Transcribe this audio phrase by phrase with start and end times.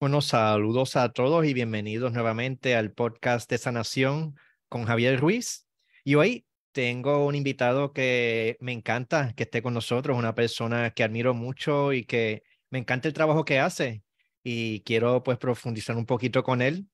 [0.00, 4.34] Bueno, saludos a todos y bienvenidos nuevamente al podcast de Sanación
[4.70, 5.66] con Javier Ruiz.
[6.04, 11.04] Y hoy tengo un invitado que me encanta que esté con nosotros, una persona que
[11.04, 14.02] admiro mucho y que me encanta el trabajo que hace
[14.42, 16.88] y quiero pues profundizar un poquito con él.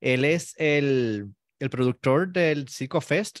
[0.00, 3.40] Él es el, el productor del Circo Fest,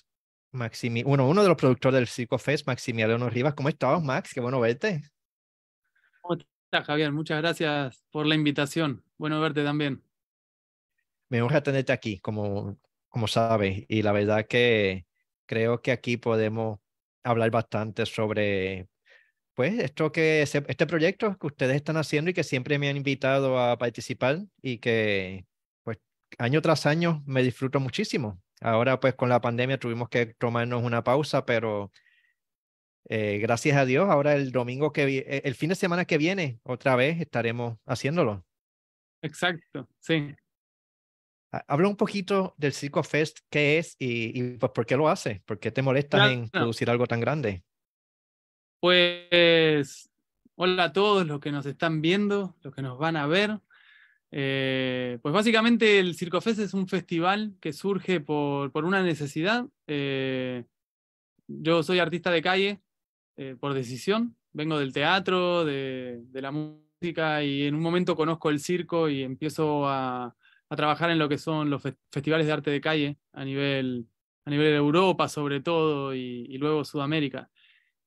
[0.50, 3.54] Maximi bueno, uno de los productores del Circo Fest, Maximiliano Rivas.
[3.54, 4.32] ¿Cómo estás, Max?
[4.34, 5.00] Qué bueno verte.
[6.80, 7.12] Javier?
[7.12, 9.04] Muchas gracias por la invitación.
[9.18, 10.02] Bueno verte también.
[11.28, 15.06] Me honra tenerte aquí, como, como sabes, y la verdad que
[15.46, 16.80] creo que aquí podemos
[17.24, 18.88] hablar bastante sobre
[19.54, 23.58] pues esto que este proyecto que ustedes están haciendo y que siempre me han invitado
[23.60, 25.46] a participar y que
[25.82, 25.98] pues
[26.38, 28.40] año tras año me disfruto muchísimo.
[28.60, 31.92] Ahora pues con la pandemia tuvimos que tomarnos una pausa, pero
[33.08, 36.60] eh, gracias a Dios, ahora el domingo que eh, el fin de semana que viene,
[36.62, 38.44] otra vez estaremos haciéndolo.
[39.22, 40.34] Exacto, sí.
[41.66, 45.58] Habla un poquito del Circo Fest, qué es y, pues por qué lo hace, por
[45.58, 47.62] qué te molestas en producir algo tan grande.
[48.80, 50.08] Pues,
[50.54, 53.60] hola a todos los que nos están viendo, los que nos van a ver.
[54.30, 59.66] Eh, pues básicamente el Circo Fest es un festival que surge por, por una necesidad.
[61.46, 62.80] yo soy artista de calle,
[63.36, 64.36] eh, por decisión.
[64.52, 69.88] Vengo del teatro, de, la música y en un momento conozco el circo y empiezo
[69.88, 70.34] a,
[70.76, 74.06] trabajar en lo que son los festivales de arte de calle a nivel,
[74.46, 77.50] a nivel de Europa sobre todo y, luego Sudamérica.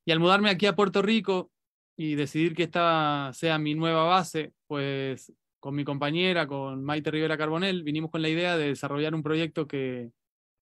[0.03, 1.51] Y al mudarme aquí a Puerto Rico
[1.95, 7.37] y decidir que esta sea mi nueva base, pues con mi compañera, con Maite Rivera
[7.37, 10.11] Carbonell, vinimos con la idea de desarrollar un proyecto que,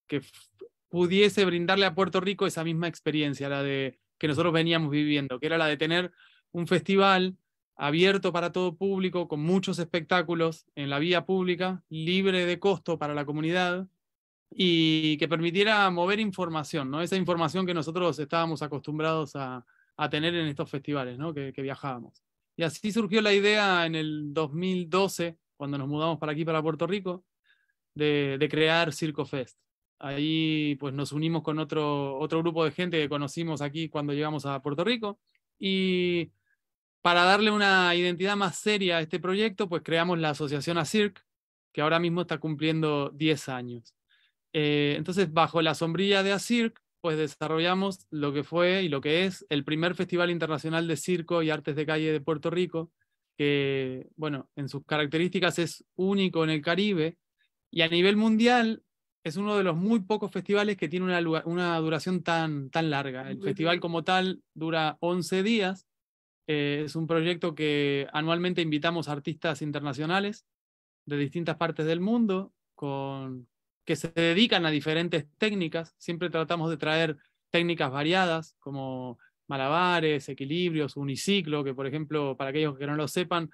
[0.07, 0.21] que
[0.89, 5.47] pudiese brindarle a Puerto Rico esa misma experiencia, la de que nosotros veníamos viviendo, que
[5.47, 6.13] era la de tener
[6.53, 7.35] un festival
[7.75, 13.13] abierto para todo público, con muchos espectáculos en la vía pública, libre de costo para
[13.13, 13.85] la comunidad
[14.49, 17.01] y que permitiera mover información, ¿no?
[17.01, 19.65] esa información que nosotros estábamos acostumbrados a,
[20.09, 21.33] tener en estos festivales ¿no?
[21.33, 22.23] que, viajábamos.
[22.55, 26.87] Y así surgió la idea en el 2012, cuando nos mudamos para aquí, para Puerto
[26.87, 27.25] Rico,
[27.93, 29.59] de, de crear Circo Fest.
[30.03, 34.45] Ahí pues nos unimos con otro, otro grupo de gente que conocimos aquí cuando llegamos
[34.45, 35.17] a Puerto Rico
[35.57, 36.29] y
[37.01, 41.23] para darle una identidad más seria a este proyecto, pues creamos la asociación ACIRC,
[41.71, 43.95] que ahora mismo está cumpliendo 10 años.
[44.51, 49.25] Eh, entonces, bajo la sombrilla de ACIRC, pues desarrollamos lo que fue y lo que
[49.25, 52.91] es el primer Festival Internacional de Circo y Artes de Calle de Puerto Rico,
[53.37, 57.17] que, bueno, en sus características es único en el Caribe
[57.71, 58.82] y a nivel mundial
[59.23, 63.29] es uno de los muy pocos festivales que tiene una, duración tan, tan larga.
[63.29, 65.87] El festival como tal dura 11 días.
[66.45, 70.45] Eh, es un proyecto que anualmente invitamos a artistas internacionales
[71.05, 73.47] de distintas partes del mundo con,
[73.85, 75.95] que se dedican a diferentes técnicas.
[75.97, 77.17] Siempre tratamos de traer
[77.49, 83.49] técnicas variadas como malabares, equilibrios, uniciclo, que por ejemplo, para aquellos que no lo sepan,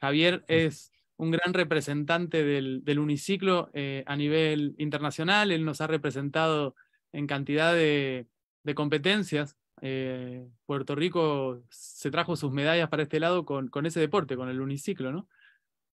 [0.00, 5.52] Javier es un gran representante del, uniciclo eh, a nivel internacional.
[5.52, 6.74] Él nos ha representado
[7.12, 8.26] en cantidad de,
[8.74, 9.56] competencias.
[9.80, 14.48] Eh, Puerto Rico se trajo sus medallas para este lado con, con ese deporte, con
[14.48, 15.28] el uniciclo, ¿no?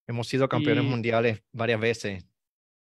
[0.07, 2.25] Hemos sido campeones mundiales varias veces.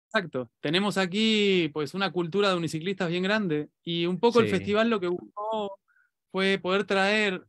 [0.07, 0.51] Exacto.
[0.61, 5.01] Tenemos aquí pues una cultura de uniciclistas bien grande y un poco el festival lo
[5.01, 5.79] que buscó
[6.31, 7.47] fue poder traer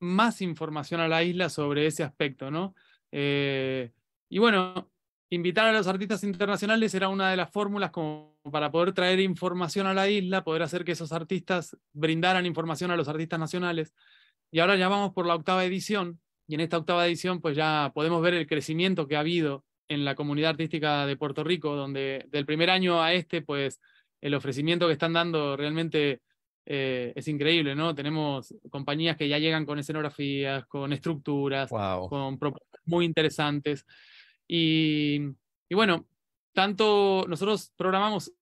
[0.00, 2.74] más información a la isla sobre ese aspecto, ¿no?
[3.12, 3.92] Eh,
[4.30, 4.90] y bueno,
[5.28, 9.86] invitar a los artistas internacionales era una de las fórmulas como para poder traer información
[9.86, 13.92] a la isla, poder hacer que esos artistas brindaran información a los artistas nacionales.
[14.50, 17.92] Y ahora ya vamos por la octava edición, y en esta octava edición pues ya
[17.94, 22.26] podemos ver el crecimiento que ha habido en la comunidad artística de Puerto Rico, donde
[22.28, 23.80] del primer año a este pues
[24.20, 26.22] el ofrecimiento que están dando realmente
[26.66, 27.94] eh, es increíble, ¿no?
[27.94, 33.86] Tenemos compañías que ya llegan con escenografías, con estructuras, con propuestas muy interesantes.
[34.52, 35.36] Y,
[35.70, 36.08] bueno,
[36.52, 38.32] tanto nosotros programamos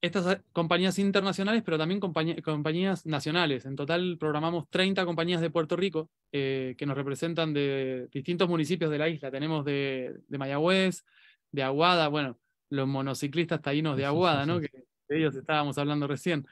[0.00, 3.66] estas compañías internacionales, pero también compañías nacionales.
[3.66, 8.88] En total programamos 30 compañías de Puerto Rico eh, que nos representan de distintos municipios
[8.92, 9.32] de la isla.
[9.32, 11.04] Tenemos de, Mayagüez,
[11.50, 12.38] de Aguada, bueno,
[12.70, 14.60] los monociclistas taínos de Aguada, ¿no?
[14.60, 14.70] que
[15.08, 16.46] de ellos estábamos hablando recién,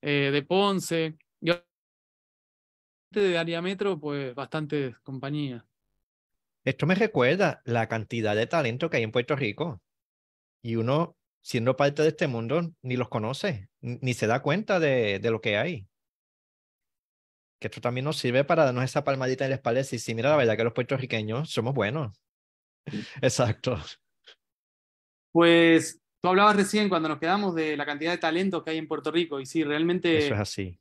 [0.00, 1.50] eh, de Ponce, y
[3.10, 5.62] de área metro, pues bastantes compañías.
[6.64, 9.82] Esto me recuerda la cantidad de talento que hay en Puerto Rico.
[10.62, 15.20] Y uno, siendo parte de este mundo, ni los conoce, ni se da cuenta de,
[15.24, 15.88] lo que hay.
[17.60, 20.14] Que esto también nos sirve para darnos esa palmadita en la espalda y decir, sí,
[20.14, 22.16] mira, la verdad que los puertorriqueños somos buenos.
[23.22, 23.76] Exacto.
[25.32, 28.86] Pues tú hablabas recién cuando nos quedamos de la cantidad de talentos que hay en
[28.86, 30.18] Puerto Rico y sí, realmente...
[30.18, 30.78] Eso es así.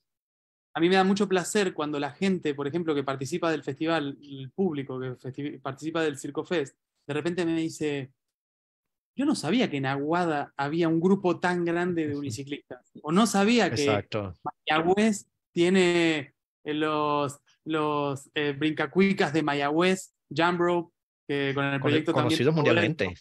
[0.73, 4.17] A mí me da mucho placer cuando la gente, por ejemplo, que participa del festival,
[4.21, 6.77] el público que participa del Circo Fest,
[7.07, 8.11] de repente me dice,
[9.15, 13.27] yo no sabía que en Aguada había un grupo tan grande de uniciclistas, o no
[13.27, 14.05] sabía que.
[14.67, 16.33] Mayagüez tiene
[16.63, 20.93] eh, los, los eh, brincacuicas de Mayagüez, Jambro,
[21.27, 23.13] que con el proyecto Conocidos mundialmente.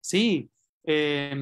[0.00, 0.50] Sí,
[0.84, 1.36] eh,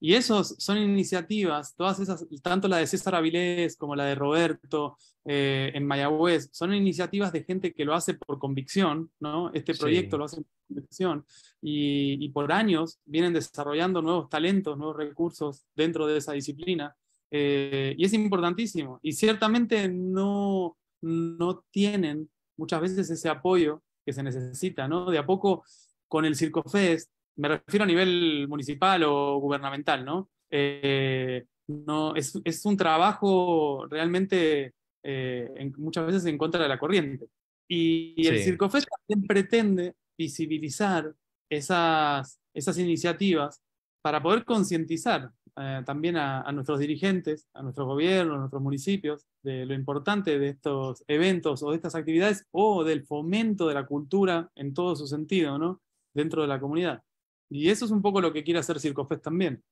[0.00, 4.96] y esos son iniciativas, todas esas, tanto la de César Avilés como la de Roberto
[5.26, 9.52] eh, en Mayagüez, son iniciativas de gente que lo hace por convicción, ¿no?
[9.52, 10.18] Este proyecto Sí.
[10.18, 11.24] lo hace por convicción
[11.60, 16.96] y, y por años vienen desarrollando nuevos talentos, nuevos recursos dentro de esa disciplina.
[17.32, 18.98] eh, y es importantísimo.
[19.02, 25.10] Y ciertamente no, no tienen muchas veces ese apoyo que se necesita, ¿no?
[25.10, 25.62] De a poco
[26.08, 30.28] con el Circo Fest, me refiero a nivel municipal o gubernamental, ¿no?
[30.50, 36.78] Eh, no es, es un trabajo realmente eh, en- muchas veces en contra de la
[36.78, 37.26] corriente.
[37.68, 38.44] Y, y el Sí.
[38.44, 41.14] Circo Fest también pretende visibilizar
[41.50, 43.60] esas, esas iniciativas
[44.02, 49.26] para poder concientizar eh, también a, a nuestros dirigentes, a nuestros gobiernos, a nuestros municipios,
[49.42, 53.86] de lo importante de estos eventos o de estas actividades o del fomento de la
[53.86, 55.80] cultura en todo su sentido, ¿no?
[56.14, 57.02] Dentro de la comunidad.
[57.50, 59.62] Y eso es un poco lo que quiere hacer Circofest también.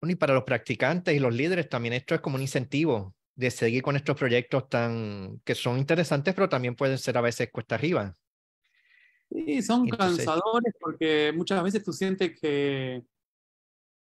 [0.00, 3.50] Bueno, Y para los practicantes y los líderes también esto es como un incentivo de
[3.50, 7.74] seguir con estos proyectos tan que son interesantes, pero también pueden ser a veces cuesta
[7.74, 8.16] arriba.
[9.30, 13.02] Sí, son Entonces- cansadores porque muchas veces tú sientes que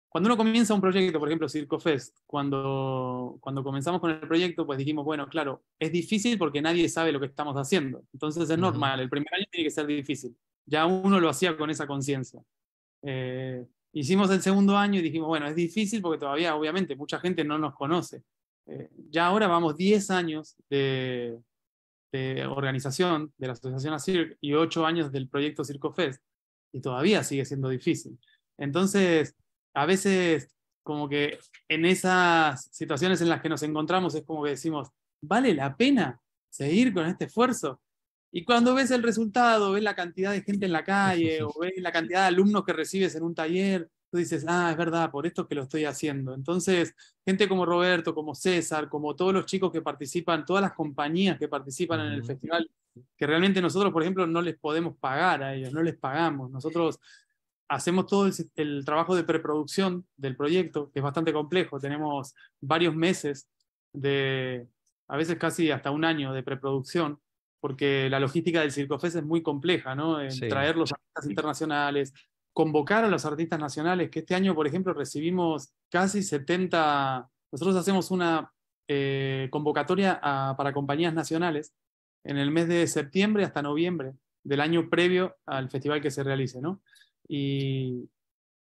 [0.10, 4.78] cuando uno comienza un proyecto, por ejemplo, Circofest, cuando, cuando comenzamos con el proyecto, pues
[4.78, 8.04] dijimos, bueno, claro, es difícil porque nadie sabe lo que estamos haciendo.
[8.14, 10.38] Entonces es normal, el primer año tiene que ser difícil.
[10.66, 12.42] Ya uno lo hacía con esa conciencia.
[13.02, 17.44] Eh, hicimos el segundo año y dijimos, bueno, es difícil porque todavía, obviamente, mucha gente
[17.44, 18.24] no nos conoce.
[18.66, 21.38] Eh, ya ahora vamos 10 años de,
[22.12, 26.24] de organización de la Asociación ACIRC y 8 años del proyecto Circofest
[26.72, 28.20] y todavía sigue siendo difícil.
[28.58, 29.36] Entonces,
[29.74, 34.52] a veces, como que en esas situaciones en las que nos encontramos, es como que
[34.52, 34.90] decimos,
[35.22, 37.82] ¿vale la pena seguir con este esfuerzo?
[38.36, 41.74] Y cuando ves el resultado, ves la cantidad de gente en la calle o ves
[41.78, 45.28] la cantidad de alumnos que recibes en un taller, tú dices, ah, es verdad, por
[45.28, 46.34] esto que lo estoy haciendo.
[46.34, 51.38] Entonces, gente como Roberto, como César, como todos los chicos que participan, todas las compañías
[51.38, 52.72] que participan en el festival,
[53.16, 56.50] que realmente nosotros, por ejemplo, no les podemos pagar a ellos, no les pagamos.
[56.50, 57.00] Nosotros
[57.68, 61.80] hacemos todo el, el trabajo de preproducción del proyecto, que es bastante complejo.
[61.80, 63.48] Tenemos varios meses
[63.94, 64.68] de,
[65.08, 67.20] a veces casi hasta un año de preproducción,
[67.64, 70.20] porque la logística del Circofest es muy compleja, ¿no?
[70.20, 70.50] En Sí.
[70.50, 72.14] traer los artistas internacionales,
[72.52, 78.12] convocar a los artistas nacionales, que este año, por ejemplo, recibimos casi 70, nosotros hacemos
[78.12, 78.52] una
[78.90, 81.74] eh, convocatoria a- para compañías nacionales
[82.26, 84.12] en el mes de septiembre hasta noviembre
[84.44, 86.82] del año previo al festival que se realice, ¿no?
[87.30, 88.10] Y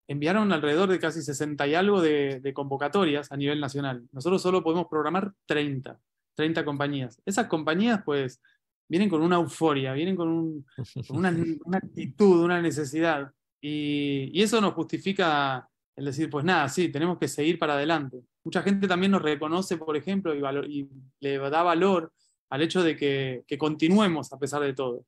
[0.07, 4.05] enviaron alrededor de casi 60 y algo de, de convocatorias a nivel nacional.
[4.13, 5.99] Nosotros solo podemos programar 30,
[6.37, 7.21] 30 compañías.
[7.27, 8.41] Esas compañías, pues,
[8.89, 10.67] vienen con una euforia, vienen con, un-
[11.09, 11.35] con una,
[11.65, 13.31] una actitud, una necesidad.
[13.61, 18.21] Y, y eso nos justifica el decir, pues nada, sí, tenemos que seguir para adelante.
[18.45, 20.89] Mucha gente también nos reconoce, por ejemplo, y, valor- y
[21.21, 22.13] le da valor
[22.51, 25.07] al hecho de que, que continuemos a pesar de todo.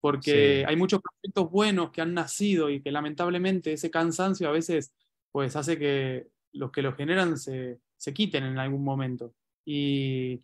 [0.00, 0.64] Porque Sí.
[0.68, 4.92] hay muchos proyectos buenos que han nacido y que lamentablemente ese cansancio a veces
[5.30, 9.32] pues hace que los que lo generan se, se quiten en algún momento.
[9.64, 10.42] Y,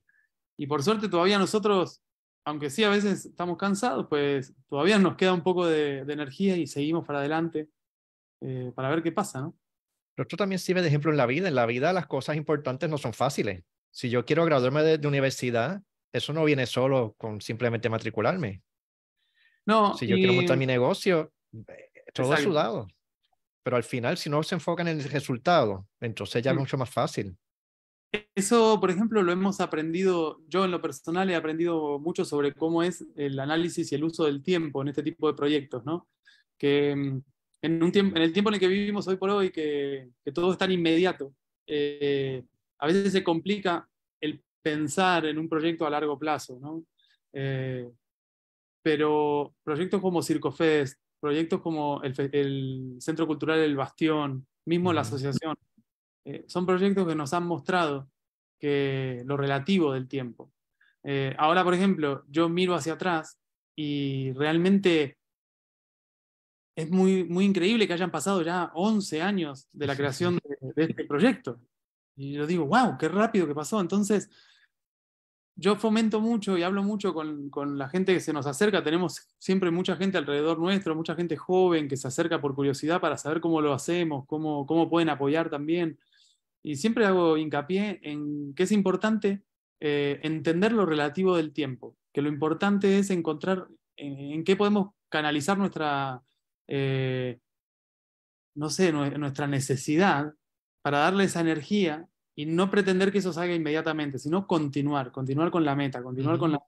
[0.57, 2.00] y por suerte todavía nosotros,
[2.49, 6.57] aunque sí a veces estamos cansados, pues todavía nos queda un poco de, de energía
[6.57, 7.69] y seguimos para adelante
[8.43, 9.59] eh, para ver qué pasa, ¿no?
[10.14, 11.49] Pero esto también sirve de ejemplo en la vida.
[11.49, 13.64] En la vida las cosas importantes no son fáciles.
[13.90, 18.62] Si yo quiero graduarme de, de universidad, eso no viene solo con simplemente matricularme.
[19.67, 21.33] No, Si yo quiero montar mi negocio,
[21.67, 22.87] eh, todo es sudado.
[23.64, 26.61] Pero al final, si no se enfocan en el resultado, entonces ya es Mm.
[26.61, 27.37] mucho más fácil.
[28.35, 32.83] Eso, por ejemplo, lo hemos aprendido, yo en lo personal he aprendido mucho sobre cómo
[32.83, 36.09] es el análisis y el uso del tiempo en este tipo de proyectos, ¿no?
[36.57, 37.23] Que mm,
[37.62, 40.33] en, un tiempo, en el tiempo en el que vivimos hoy por hoy, que, que
[40.33, 41.35] todo es tan inmediato,
[41.67, 42.43] eh,
[42.79, 43.87] a veces se complica
[44.21, 46.85] el pensar en un proyecto a largo plazo, ¿no?
[47.33, 47.91] Eh,
[48.83, 55.57] pero proyectos como Circofest, proyectos como el, el Centro Cultural El Bastión, mismo la asociación,
[56.28, 58.11] eh, son proyectos que nos han mostrado
[58.58, 60.52] que lo relativo del tiempo.
[61.02, 63.40] Eh, ahora, por ejemplo, yo miro hacia atrás
[63.75, 65.16] y realmente
[66.76, 70.38] es muy, muy increíble que hayan pasado ya 11 años de la creación
[70.76, 71.62] de, este proyecto.
[72.14, 73.80] Y yo digo, wow, qué rápido que pasó.
[73.80, 74.28] Entonces,
[75.56, 78.85] yo fomento mucho y hablo mucho con, con, la gente que se nos acerca.
[78.85, 83.16] Tenemos siempre mucha gente alrededor nuestro, mucha gente joven que se acerca por curiosidad para
[83.16, 85.99] saber cómo lo hacemos, cómo, cómo pueden apoyar también.
[86.62, 89.43] Y siempre hago hincapié en que es importante
[89.81, 95.57] eh, entender lo relativo del tiempo, que lo importante es encontrar en, qué podemos canalizar
[95.57, 96.23] nuestra,
[96.67, 97.38] eh,
[98.55, 100.35] no sé, nuestra necesidad
[100.83, 105.65] para darle esa energía y no pretender que eso salga inmediatamente, sino continuar, continuar con
[105.65, 106.61] la meta, continuar con la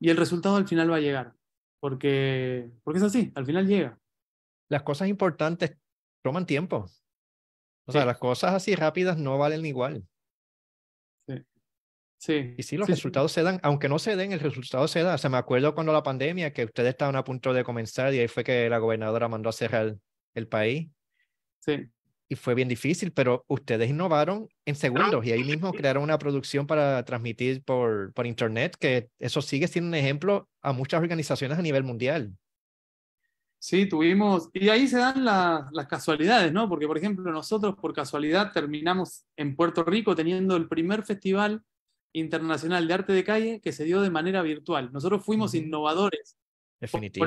[0.00, 1.32] Y el resultado al final va a llegar,
[1.80, 3.98] porque, porque es así, al final llega.
[4.68, 5.76] Las cosas importantes
[6.22, 6.86] toman tiempo.
[7.86, 10.04] O sea, las cosas así rápidas no valen igual.
[12.18, 12.54] Sí.
[12.56, 15.14] Y sí, los resultados se dan, aunque no se den, el resultado se da.
[15.14, 18.18] O sea, me acuerdo cuando la pandemia, que ustedes estaban a punto de comenzar y
[18.18, 19.96] ahí fue que la gobernadora mandó a cerrar
[20.34, 20.88] el país.
[21.60, 21.88] Sí.
[22.28, 26.66] Y fue bien difícil, pero ustedes innovaron en segundos y ahí mismo crearon una producción
[26.66, 31.62] para transmitir por, por Internet, que eso sigue siendo un ejemplo a muchas organizaciones a
[31.62, 32.32] nivel mundial.
[33.66, 36.68] Sí, tuvimos, y ahí se dan las casualidades, ¿no?
[36.68, 41.64] Porque, por ejemplo, nosotros por casualidad terminamos en Puerto Rico teniendo el primer festival
[42.12, 44.92] internacional de arte de calle que se dio de manera virtual.
[44.92, 46.38] Nosotros fuimos innovadores.
[46.80, 47.26] Definitivo.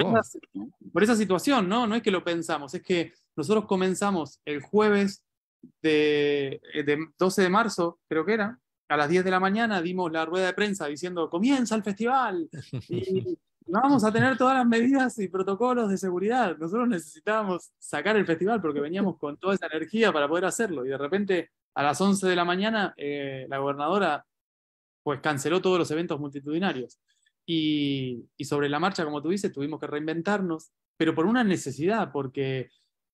[0.94, 1.86] Por esa, situación, ¿no?
[1.86, 5.26] No es que lo pensamos, es que nosotros comenzamos el jueves
[5.82, 10.10] de, de 12 de marzo, creo que era, a las 10 de la mañana dimos
[10.10, 12.50] la rueda de prensa diciendo comienza el festival
[12.88, 13.38] y
[13.72, 16.58] vamos a tener todas las medidas y protocolos de seguridad.
[16.58, 20.86] Nosotros necesitábamos sacar el festival porque veníamos con toda esa energía para poder hacerlo.
[20.86, 24.26] Y de repente, a las 11 de la mañana, eh, la gobernadora
[25.04, 27.00] pues canceló todos los eventos multitudinarios.
[27.46, 32.70] Y, sobre la marcha, como tú dices, tuvimos que reinventarnos, pero por una necesidad, porque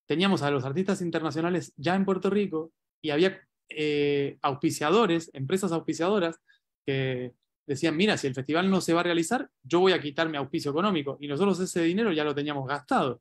[0.06, 6.38] teníamos a los artistas internacionales ya en Puerto Rico y había eh, auspiciadores, empresas auspiciadoras,
[6.84, 7.32] que
[7.66, 10.70] decían, mira, si el festival no se va a realizar, yo voy a quitarme auspicio
[10.70, 11.16] económico.
[11.20, 13.20] Y nosotros ese dinero ya lo teníamos gastado.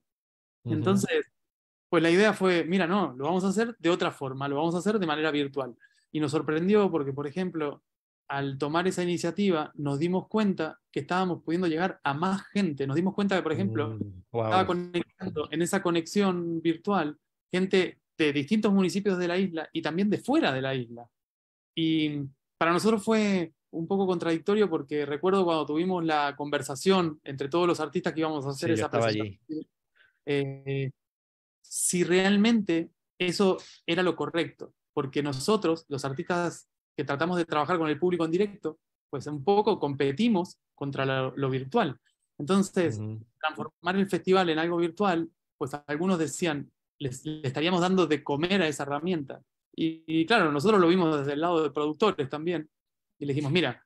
[0.64, 1.32] Entonces,
[1.90, 4.76] pues la idea fue, mira, no, lo vamos a hacer de otra forma, lo vamos
[4.76, 5.76] a hacer de manera virtual.
[6.12, 7.84] Y nos sorprendió porque, por ejemplo,
[8.28, 12.88] al tomar esa iniciativa, nos dimos cuenta que estábamos pudiendo llegar a más gente.
[12.88, 17.18] Nos dimos cuenta que, por ejemplo, mm, estaba conectando en esa conexión virtual
[17.52, 21.08] gente de distintos municipios de la isla y también de fuera de la isla.
[21.76, 22.22] Y
[22.58, 27.80] para nosotros fue un poco contradictorio porque recuerdo cuando tuvimos la conversación entre todos los
[27.80, 29.38] artistas que íbamos a hacer esa presentación,
[30.26, 30.92] eh,
[31.62, 32.90] si realmente
[33.20, 38.26] eso era lo correcto, porque nosotros, los artistas que tratamos de trabajar con el público
[38.26, 38.80] en directo,
[39.10, 42.00] pues un poco competimos contra lo, virtual.
[42.38, 43.00] Entonces,
[43.40, 48.62] transformar el festival en algo virtual, pues algunos decían, les, le estaríamos dando de comer
[48.62, 49.42] a esa herramienta.
[49.78, 52.70] y, claro, nosotros lo vimos desde el lado de productores también,
[53.20, 53.86] y le dijimos, mira,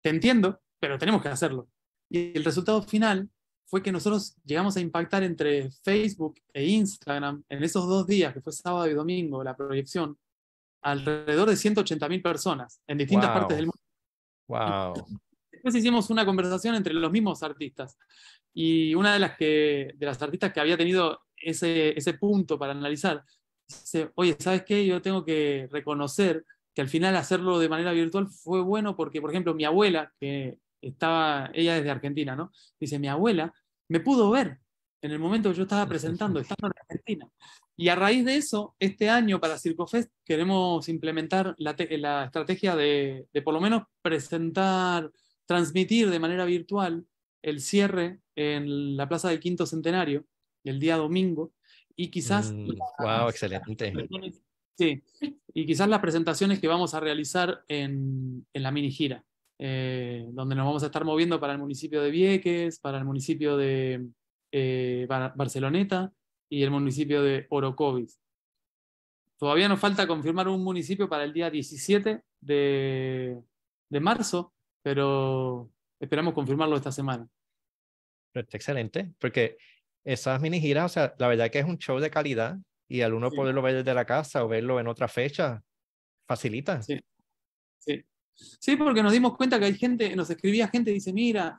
[0.00, 1.68] te entiendo, pero tenemos que hacerlo.
[2.08, 3.28] Y el resultado final
[3.66, 8.40] fue que nosotros llegamos a impactar entre Facebook e Instagram en esos dos días, que
[8.40, 10.18] fue sábado y domingo, la proyección,
[10.82, 13.80] alrededor de 180.000 personas en distintas partes del mundo.
[14.48, 15.06] Wow.
[15.50, 17.96] Después hicimos una conversación entre los mismos artistas.
[18.52, 22.72] Y una de las, que, de las artistas que había tenido ese, ese punto para
[22.72, 23.24] analizar,
[23.66, 24.84] dice, oye, ¿sabes qué?
[24.84, 29.30] Yo tengo que reconocer que al final hacerlo de manera virtual fue bueno porque, por
[29.30, 32.50] ejemplo, mi abuela, que estaba, ella es de Argentina, ¿no?
[32.78, 33.52] Dice, mi abuela
[33.88, 34.58] me pudo ver
[35.00, 37.28] en el momento que yo estaba presentando, estando en Argentina.
[37.76, 43.26] Y a raíz de eso, este año para CircoFest queremos implementar la, la estrategia de,
[43.32, 45.10] de, por lo menos presentar,
[45.46, 47.04] transmitir de manera virtual
[47.42, 50.24] el cierre en la Plaza del Quinto Centenario
[50.64, 51.52] el día domingo
[51.96, 52.52] y quizás...
[52.52, 53.92] wow, mm, excelente.
[54.76, 55.02] Sí,
[55.54, 59.24] y quizás las presentaciones que vamos a realizar en, en la mini gira,
[59.58, 63.56] eh, donde nos vamos a estar moviendo para el municipio de Vieques, para el municipio
[63.56, 64.06] de
[64.50, 66.12] eh, Barceloneta
[66.48, 68.18] y el municipio de Orocovis.
[69.38, 73.42] Todavía nos falta confirmar un municipio para el día 17 de,
[73.90, 77.28] de marzo, pero esperamos confirmarlo esta semana.
[78.34, 79.58] Excelente, porque
[80.04, 82.56] esas mini giras, o sea, la verdad que es un show de calidad
[82.92, 85.62] y al uno poderlo ver desde la casa o verlo en otra fecha,
[86.26, 86.82] facilita.
[86.82, 87.00] Sí.
[87.78, 88.04] sí.
[88.34, 91.58] Sí, porque nos dimos cuenta que hay gente, nos escribía gente y dice, mira,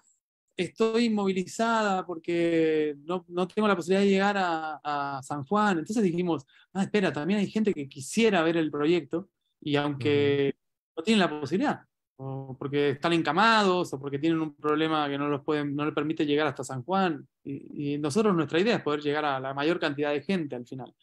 [0.56, 5.80] estoy movilizada porque no, no tengo la posibilidad de llegar a, San Juan.
[5.80, 10.56] Entonces dijimos, ah, espera, también hay gente que quisiera ver el proyecto y aunque
[10.96, 11.82] no tienen la posibilidad,
[12.18, 15.96] o porque están encamados, o porque tienen un problema que no, los pueden, no les
[15.96, 17.28] permite llegar hasta San Juan.
[17.44, 20.94] Y, nosotros, nuestra idea es poder llegar a la mayor cantidad de gente al final.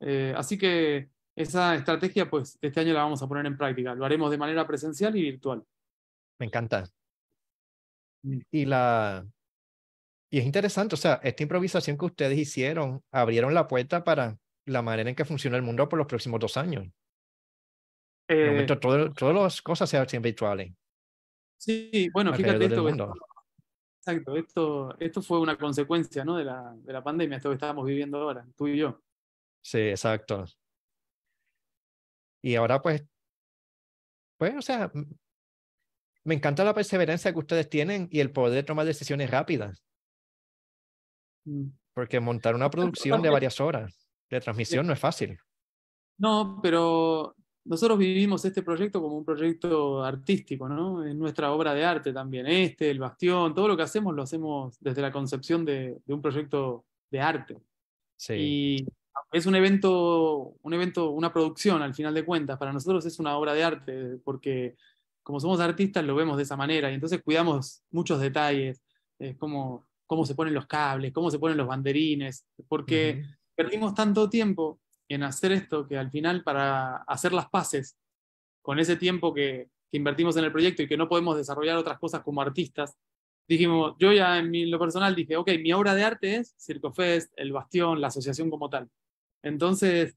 [0.00, 3.94] Eh, así que esa estrategia, pues, este año la vamos a poner en práctica.
[3.94, 5.64] Lo haremos de manera presencial y virtual.
[6.38, 6.84] Me encanta.
[8.22, 8.40] Mm.
[8.50, 9.26] Y la,
[10.34, 14.36] y es interesante, o sea, esta improvisación que ustedes hicieron abrieron la puerta para
[14.66, 16.88] la manera en que funciona el mundo por los próximos dos años.
[18.26, 20.72] Eh, momento, todas las cosas se hacen virtuales.
[21.56, 22.88] Sí, bueno, fíjate esto,
[23.98, 26.36] exacto, esto, esto fue una consecuencia ¿no?
[26.36, 29.00] de, la, de la pandemia, esto que estamos viviendo ahora, tú y yo.
[29.64, 30.44] Sí, exacto.
[32.42, 33.02] Y ahora pues,
[34.36, 34.92] pues, o sea,
[36.24, 39.82] me encanta la perseverancia que ustedes tienen y el poder tomar decisiones rápidas.
[41.46, 41.68] Mm.
[41.94, 45.38] Porque montar una producción de varias horas de transmisión no es fácil.
[46.18, 51.04] No, pero nosotros vivimos este proyecto como un proyecto artístico, ¿no?
[51.04, 52.46] Es nuestra obra de arte también.
[52.46, 56.84] Este, el bastión, todo lo que hacemos lo hacemos desde la concepción de, un proyecto
[57.10, 57.58] de arte.
[58.16, 58.34] Sí.
[58.34, 58.86] Y
[59.32, 62.58] es un evento, un evento, una producción al final de cuentas.
[62.58, 64.76] Para nosotros es una obra de arte porque
[65.22, 68.82] como somos artistas lo vemos de esa manera y entonces cuidamos muchos detalles,
[69.18, 74.28] es como cómo se ponen los cables, cómo se ponen los banderines, porque perdimos tanto
[74.28, 77.96] tiempo en hacer esto que al final para hacer las paces
[78.62, 82.22] con ese tiempo que, invertimos en el proyecto y que no podemos desarrollar otras cosas
[82.22, 82.98] como artistas,
[83.46, 87.52] dijimos, yo ya en lo personal dije, ok, mi obra de arte es Circofest, El
[87.52, 88.90] Bastión, la asociación como tal.
[89.44, 90.16] Entonces,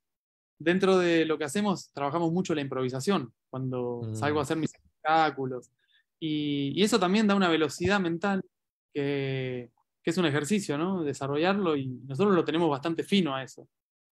[0.58, 4.44] dentro de lo que hacemos, trabajamos mucho la improvisación, cuando salgo a mm.
[4.44, 5.72] hacer mis espectáculos.
[6.20, 8.42] Y, y, eso también da una velocidad mental
[8.92, 9.70] que,
[10.02, 11.04] que es un ejercicio, ¿no?
[11.04, 13.68] Desarrollarlo y nosotros lo tenemos bastante fino a eso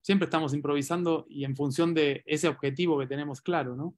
[0.06, 3.96] siempre estamos improvisando y en función de ese objetivo que tenemos claro, ¿no?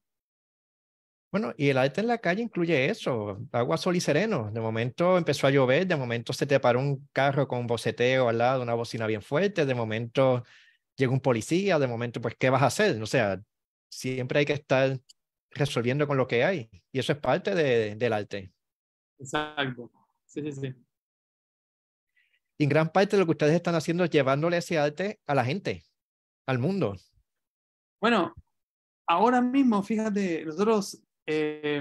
[1.31, 4.51] Bueno, y el arte en la calle incluye eso, agua, sol y sereno.
[4.51, 8.31] De momento empezó a llover, de momento se te paró un carro con un boceteo
[8.31, 10.45] al lado, una bocina bien fuerte, de momento
[10.99, 13.01] llega un policía, de momento, pues, ¿qué vas a hacer?
[13.01, 13.41] O sea,
[13.89, 15.01] siempre hay que estar
[15.51, 16.69] resolviendo con lo que hay.
[16.93, 18.53] Y eso es parte de, del arte.
[19.19, 19.91] Exacto.
[20.27, 20.75] Sí, sí, sí.
[22.59, 25.35] Y en gran parte de lo que ustedes están haciendo es llevándole ese arte a
[25.35, 25.85] la gente
[26.47, 26.97] al mundo?
[28.01, 28.35] Bueno,
[29.07, 31.81] ahora mismo, fíjate, nosotros, eh,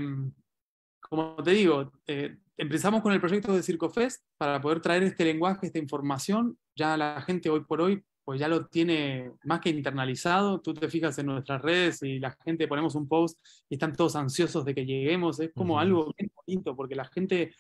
[1.00, 5.68] como te digo, eh, empezamos con el proyecto de CircoFest para poder traer este lenguaje,
[5.68, 6.60] esta información.
[6.76, 10.60] Ya la gente hoy por hoy pues ya lo tiene más que internalizado.
[10.60, 14.18] Tú te fijas en nuestras redes y la gente ponemos un post y están todos
[14.18, 15.40] ansiosos de que lleguemos.
[15.40, 17.56] Es como algo bien bonito porque la gente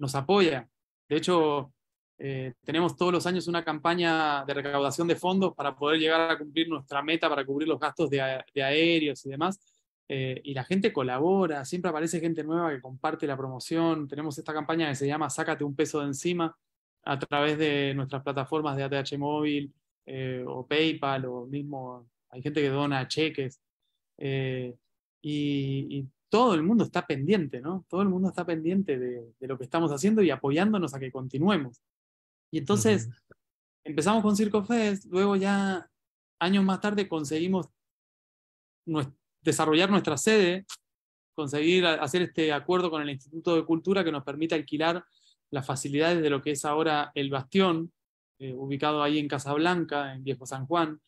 [0.00, 0.68] nos apoya.
[1.08, 1.72] De hecho,
[2.18, 6.36] eh, tenemos todos los años una campaña de recaudación de fondos para poder llegar a
[6.36, 9.60] cumplir nuestra meta para cubrir los gastos de, aéreos y demás.
[10.08, 14.08] Eh, y la gente colabora, siempre aparece gente nueva que comparte la promoción.
[14.08, 16.58] Tenemos esta campaña que se llama Sácate un peso de encima
[17.04, 19.72] a través de nuestras plataformas de ATH Móvil
[20.06, 23.60] eh, o PayPal o mismo hay gente que dona cheques.
[25.22, 27.84] y, todo el mundo está pendiente, ¿no?
[27.88, 31.10] Todo el mundo está pendiente de, de, lo que estamos haciendo y apoyándonos a que
[31.10, 31.82] continuemos.
[32.52, 33.10] Y entonces
[33.82, 35.90] empezamos con Circo Fest, luego ya
[36.38, 37.68] años más tarde conseguimos
[39.42, 40.66] desarrollar nuestra sede,
[41.34, 45.04] conseguir hacer este acuerdo con el Instituto de Cultura que nos permite alquilar
[45.50, 47.92] las facilidades de lo que es ahora el Bastión,
[48.40, 50.98] eh, ubicado ahí en Casablanca, en Viejo San Juan.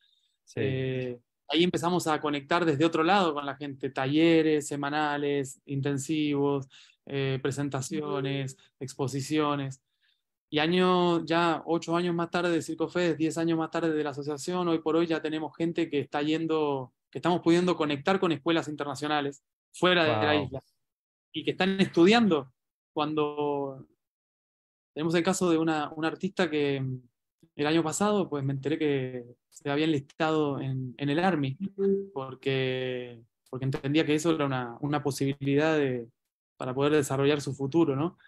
[0.55, 1.19] Eh,
[1.49, 6.69] ahí empezamos a conectar desde otro lado con la gente, talleres semanales, intensivos,
[7.07, 9.83] eh, presentaciones, exposiciones.
[10.51, 14.11] Y año, ya ocho años más tarde de CircoFest, diez años más tarde de la
[14.11, 18.33] asociación, hoy por hoy ya tenemos gente que está yendo, que estamos pudiendo conectar con
[18.33, 19.43] escuelas internacionales
[19.73, 20.63] fuera de la isla
[21.33, 22.53] y que están estudiando
[22.93, 23.87] cuando
[24.93, 26.85] tenemos el caso de una, una, artista que
[27.57, 31.57] el año pasado pues me enteré que se había enlistado en, el Army
[32.15, 36.09] porque, porque entendía que eso era una, una posibilidad de,
[36.57, 38.19] para poder desarrollar su futuro, ¿no?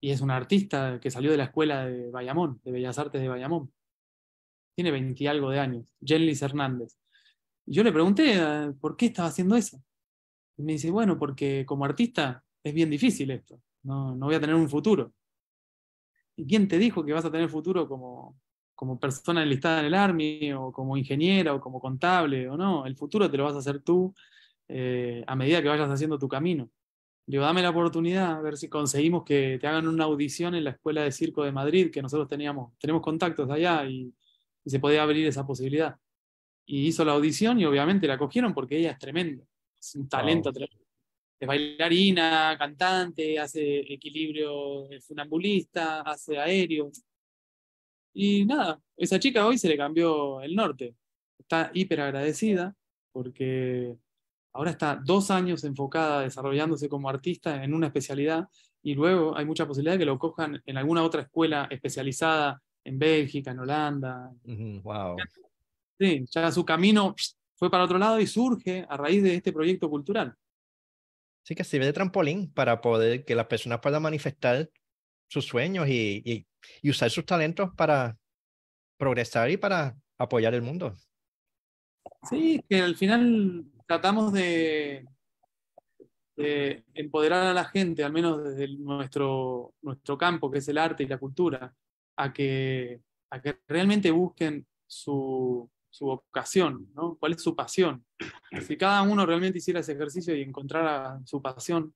[0.00, 3.28] y es una artista que salió de la escuela de Bayamón, de Bellas Artes de
[3.28, 3.70] Bayamón.
[4.74, 6.96] Tiene 20 y algo de años, Jenlis Hernández.
[7.66, 9.82] Yo le pregunté ah, por qué estaba haciendo eso.
[10.56, 14.40] Y me dice, bueno, porque como artista es bien difícil esto, no, no voy a
[14.40, 15.12] tener un futuro.
[16.36, 18.40] ¿Y quién te dijo que vas a tener futuro como,
[18.80, 22.86] como persona enlistada en el Army, o como ingeniera, o como contable, o no?
[22.86, 24.14] El futuro te lo vas a hacer tú
[24.68, 26.70] eh, a medida que vayas haciendo tu camino.
[27.26, 30.70] Digo, dame la oportunidad, a ver si conseguimos que te hagan una audición en la
[30.70, 34.14] Escuela de Circo de Madrid, que nosotros teníamos, tenemos contactos allá y,
[34.64, 35.96] se podía abrir esa posibilidad.
[36.64, 39.44] Y hizo la audición y obviamente la cogieron porque ella es tremenda,
[39.78, 40.86] es un talento tremendo.
[41.38, 46.90] es bailarina, cantante, hace equilibrio es funambulista, hace aéreo.
[48.12, 50.94] Y nada, esa chica hoy se le cambió el norte.
[51.38, 52.74] Está hiper agradecida
[53.12, 53.96] porque
[54.52, 58.48] ahora está dos años enfocada desarrollándose como artista en una especialidad
[58.82, 62.98] y luego hay mucha posibilidad de que lo cojan en alguna otra escuela especializada en
[62.98, 64.32] Bélgica, en Holanda.
[64.82, 65.16] wow.
[65.98, 67.14] Sí, ya su camino
[67.56, 70.34] fue para otro lado y surge a raíz de este proyecto cultural.
[71.42, 74.70] Sí, que sirve de trampolín para poder que las personas puedan manifestar
[75.30, 76.46] sus sueños y,
[76.82, 78.18] usar sus talentos para
[78.98, 80.94] progresar y para apoyar el mundo.
[82.28, 85.06] Sí, que al final tratamos de,
[86.36, 91.04] de, empoderar a la gente, al menos desde nuestro, nuestro campo, que es el arte
[91.04, 91.72] y la cultura,
[92.16, 97.16] a que, a que realmente busquen su, su vocación, ¿no?
[97.18, 98.04] ¿Cuál es su pasión?
[98.66, 101.94] Si cada uno realmente hiciera ese ejercicio y encontrara su pasión,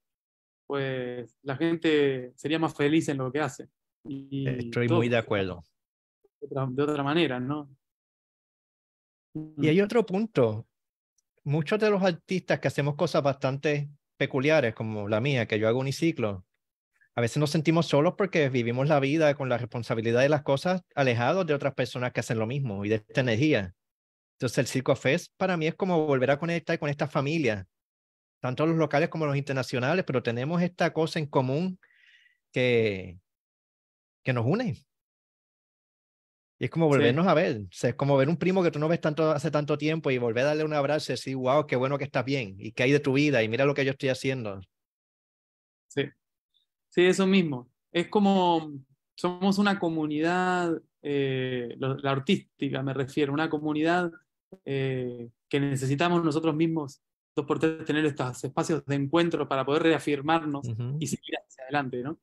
[0.67, 3.69] pues la gente sería más feliz en lo que hace.
[4.07, 5.65] Y Estoy muy de acuerdo.
[6.41, 7.71] De otra, de otra manera, ¿no?
[9.59, 10.67] Y hay otro punto.
[11.43, 15.81] Muchos de los artistas que hacemos cosas bastante peculiares, como la mía, que yo hago
[15.81, 16.45] uniciclo,
[17.17, 20.83] a veces nos sentimos solos porque vivimos la vida con la responsabilidad de las cosas
[20.95, 23.75] alejados de otras personas que hacen lo mismo y de esta energía.
[24.37, 27.69] Entonces el Circo Fest para mí es como volver a conectar con esta familia,
[28.45, 31.79] tanto los locales como los internacionales, pero tenemos esta cosa en común
[32.53, 33.19] que,
[34.23, 34.77] que nos une.
[36.59, 37.31] Y es como volvernos sí.
[37.31, 39.51] a ver, o sea, es como ver un primo que tú no ves tanto hace
[39.51, 42.23] tanto tiempo y volver a darle un abrazo y decir, wow, qué bueno que estás
[42.23, 44.61] bien y qué hay de tu vida y mira lo que yo estoy haciendo.
[45.89, 46.03] Sí,
[46.91, 47.71] sí, eso mismo.
[47.93, 48.75] Es como
[49.15, 54.13] somos una comunidad, eh, la artística me refiero, una comunidad
[54.67, 57.01] eh, que necesitamos nosotros mismos,
[57.35, 60.97] dos por tres, tener estos espacios de encuentro para poder reafirmarnos uh -huh.
[61.01, 62.19] y seguir hacia adelante, ¿no?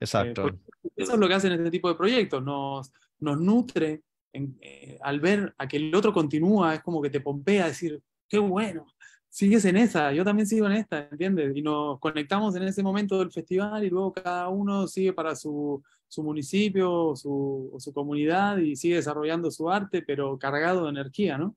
[0.00, 0.48] Exacto.
[0.48, 0.58] Eh,
[0.96, 5.20] eso es lo que hacen este tipo de proyectos, nos, nos nutre en, eh, al
[5.20, 8.86] ver a que el otro continúa, es como que te pompea decir, qué bueno,
[9.28, 11.56] sigues en esa, yo también sigo en esta, ¿entiendes?
[11.56, 15.82] Y nos conectamos en ese momento del festival y luego cada uno sigue para su,
[16.08, 21.38] su municipio su, o su comunidad y sigue desarrollando su arte, pero cargado de energía,
[21.38, 21.56] ¿no?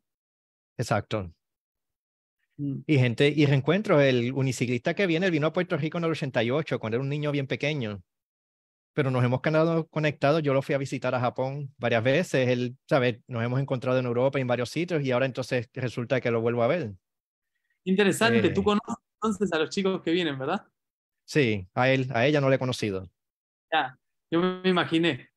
[0.77, 1.31] Exacto.
[2.62, 2.84] Mm.
[2.86, 6.80] Y gente, y reencuentro, el uniciclista que viene, vino a Puerto Rico en el 88,
[6.80, 8.04] cuando era un niño bien pequeño
[8.93, 10.43] pero nos hemos quedado conectados.
[10.43, 12.50] Yo lo fui a visitar a Japón varias veces.
[12.50, 13.19] Él, ¿sabes?
[13.28, 16.63] Nos hemos encontrado en Europa en varios sitios y ahora entonces resulta que lo vuelvo
[16.63, 16.91] a ver.
[17.84, 18.45] Interesante.
[18.45, 20.65] Eh, Tú conoces entonces a los chicos que vienen, ¿verdad?
[21.26, 23.10] Sí, a él, a ella no le he conocido.
[23.71, 23.97] Ya,
[24.30, 25.30] yo me imaginé.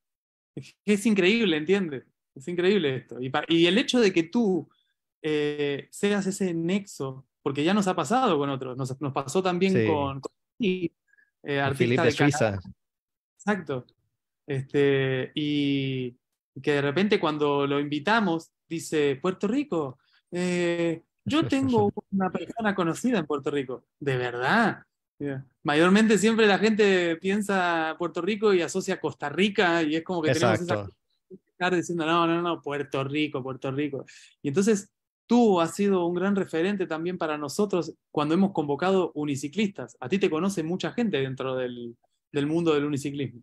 [0.85, 2.03] Es increíble, ¿entiendes?
[2.33, 3.21] Es increíble esto.
[3.21, 4.69] Y, y el hecho de que tú
[5.27, 9.73] eh, seas ese nexo, porque ya nos ha pasado con otros, nos, nos pasó también
[9.73, 9.87] sí.
[9.87, 10.91] con, con eh,
[11.41, 12.59] de, de Suiza.
[13.35, 13.87] Exacto.
[14.45, 16.15] Este, y
[16.61, 19.97] que de repente cuando lo invitamos, dice, Puerto Rico,
[20.31, 23.85] eh, yo tengo una persona conocida en Puerto Rico.
[23.99, 24.83] ¿De verdad?
[25.17, 25.43] Yeah.
[25.63, 30.29] Mayormente siempre la gente piensa Puerto Rico y asocia Costa Rica y es como que
[30.29, 30.65] Exacto.
[30.67, 34.05] tenemos esa estar diciendo, no, no, no, Puerto Rico, Puerto Rico.
[34.43, 34.91] Y entonces
[35.27, 39.97] tú has sido un gran referente también para nosotros cuando hemos convocado uniciclistas.
[39.99, 41.97] A ti te conoce mucha gente dentro del,
[42.31, 43.41] del mundo del uniciclismo.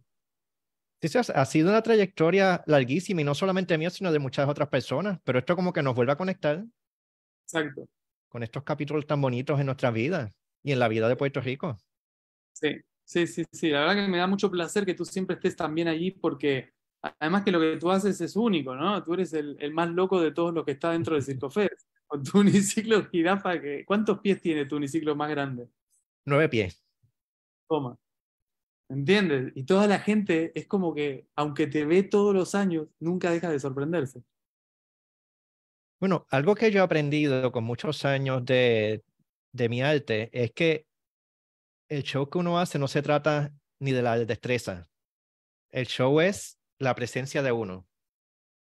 [1.01, 5.19] Sí, ha sido una trayectoria larguísima y no solamente mía, sino de muchas otras personas,
[5.25, 6.65] pero esto como que nos vuelve a conectar.
[7.45, 7.89] Exacto.
[8.29, 10.31] Con estos capítulos tan bonitos en nuestra vida
[10.63, 11.77] y en la vida de Puerto Rico.
[12.53, 13.71] Sí, sí, sí, sí.
[13.71, 16.71] La verdad que me da mucho placer que tú siempre estés también allí porque
[17.03, 19.03] además que lo que tú haces es único, ¿no?
[19.03, 21.89] Tú eres el, el más loco de todos los que está dentro del Circo Fest.
[22.07, 25.69] Con tu uniciclo jirafa, que, ¿cuántos pies tiene tu uniciclo más grande?
[26.25, 26.85] Nueve pies.
[27.69, 27.99] Toma.
[28.89, 29.53] ¿Entiendes?
[29.55, 33.51] Y toda la gente es como que, aunque te ve todos los años, nunca deja
[33.51, 34.23] de sorprenderse.
[35.99, 39.03] Bueno, algo que yo he aprendido con muchos años de,
[39.53, 40.87] de mi arte es que
[41.89, 44.89] el show que uno hace no se trata ni de la destreza.
[45.71, 47.87] El show es la presencia de uno.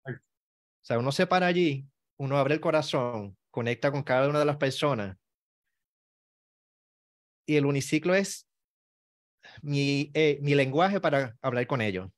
[0.07, 4.45] O sea, uno se para allí, uno abre el corazón, conecta con cada una de
[4.45, 5.17] las personas.
[7.47, 8.49] Y el uniciclo es
[9.63, 12.11] mi, eh, mi lenguaje para hablar con ellos.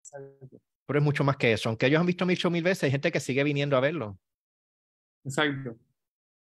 [0.00, 0.58] Exacto.
[0.86, 1.68] Pero es mucho más que eso.
[1.68, 4.18] Aunque ellos han visto mi show mil veces, hay gente que sigue viniendo a verlo.
[5.24, 5.76] Exacto.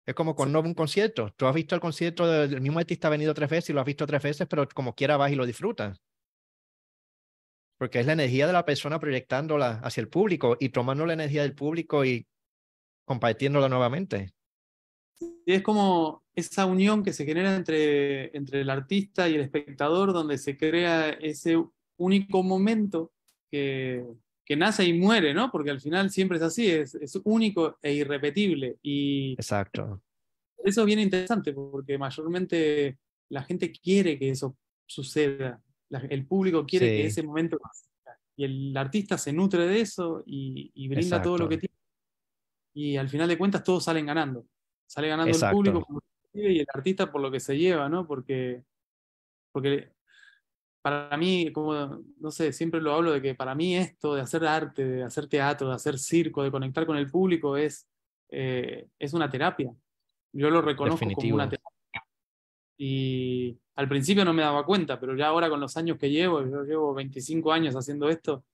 [0.04, 0.68] Es como cuando sí.
[0.68, 1.32] un concierto.
[1.36, 3.86] Tú has visto el concierto del mismo artista ha venido tres veces y lo has
[3.86, 6.00] visto tres veces, pero como quiera vas y lo disfrutas.
[7.82, 11.42] Porque es la energía de la persona proyectándola hacia el público y tomando la energía
[11.42, 12.24] del público y
[13.04, 14.30] compartiéndola nuevamente.
[15.44, 20.12] Y es como esa unión que se genera entre, entre el artista y el espectador,
[20.12, 21.60] donde se crea ese
[21.96, 23.10] único momento
[23.50, 24.04] que,
[24.44, 25.50] que nace y muere, ¿no?
[25.50, 28.76] Porque al final siempre es así, es, es único e irrepetible.
[28.80, 30.00] Y Exacto.
[30.64, 35.60] eso es bien interesante, porque mayormente la gente quiere que eso suceda.
[35.92, 37.06] La- el público quiere que Sí.
[37.08, 37.86] ese momento pase.
[38.34, 41.76] Y el artista se nutre de eso y, y brinda todo lo que Exacto.
[42.74, 42.92] tiene.
[42.92, 44.46] Y al final de cuentas todos salen ganando.
[44.86, 45.54] Sale ganando el Exacto.
[45.56, 45.98] público que
[46.32, 48.06] recibe y el artista por lo que se lleva, ¿no?
[48.06, 48.64] Porque,
[49.52, 49.92] porque
[50.80, 54.44] para mí, como, no sé, siempre lo hablo de que para mí esto de hacer
[54.46, 57.86] arte, de hacer teatro, de hacer circo, de conectar con el público es,
[58.30, 59.70] eh, es una terapia.
[60.32, 61.34] Yo lo reconozco como Definitivo.
[61.36, 61.61] una terapia.
[62.84, 66.42] Y al principio no me daba cuenta, pero ya ahora con los años que llevo,
[66.44, 68.44] yo llevo 25 años haciendo esto,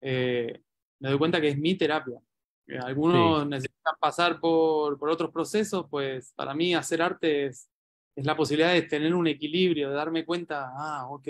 [0.00, 0.62] eh,
[1.00, 2.18] me doy cuenta que es mi terapia.
[2.66, 7.68] Eh, Algunos necesitan pasar por, por otros procesos, pues para mí hacer arte es,
[8.16, 11.28] es la posibilidad de tener un equilibrio, de darme cuenta, ah, ok,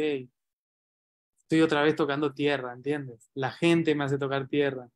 [1.41, 3.31] estoy otra vez tocando tierra, ¿entiendes?
[3.35, 4.89] La gente me hace tocar tierra.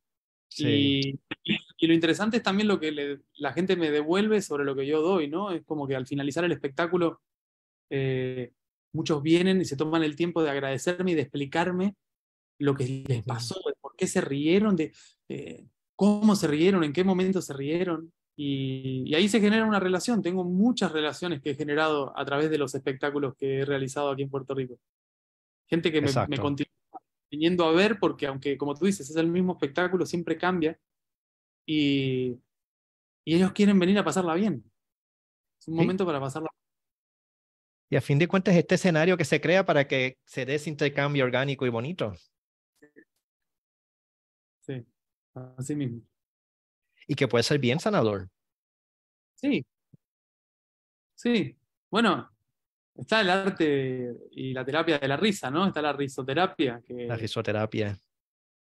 [0.47, 1.19] Sí.
[1.43, 4.75] Y, y lo interesante es también lo que le- la gente me devuelve sobre lo
[4.77, 5.51] que yo doy, ¿no?
[5.51, 7.19] Es como que al finalizar el espectáculo,
[7.89, 8.53] eh,
[8.93, 11.95] muchos vienen y se toman el tiempo de agradecerme y de explicarme
[12.59, 14.93] lo que les pasó, de por qué se rieron, de
[15.29, 18.11] eh, cómo se rieron, en qué momento se rieron.
[18.35, 20.21] Y, y ahí se genera una relación.
[20.21, 24.23] Tengo muchas relaciones que he generado a través de los espectáculos que he realizado aquí
[24.23, 24.79] en Puerto Rico.
[25.67, 26.71] Gente que me, continúa
[27.29, 30.79] viniendo a ver porque aunque, como tú dices, es el mismo espectáculo, siempre cambia.
[31.65, 32.37] Y,
[33.25, 34.63] y ellos quieren venir a pasarla bien.
[35.59, 35.79] Es un Sí.
[35.79, 36.49] momento para pasarla
[37.89, 40.69] Y a fin de cuentas, este escenario que se crea para que se dé ese
[40.69, 42.13] intercambio orgánico y bonito.
[44.61, 44.85] Sí,
[45.57, 46.01] así mismo.
[47.07, 48.29] Y que puede ser bien sanador.
[49.33, 49.65] Sí.
[51.15, 51.57] Sí.
[51.89, 52.29] Bueno,
[52.95, 55.65] está el arte y la terapia de la risa, ¿no?
[55.65, 57.97] Está la risoterapia, que, La risoterapia.